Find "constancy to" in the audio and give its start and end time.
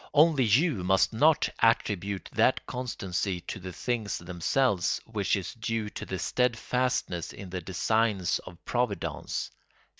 2.65-3.59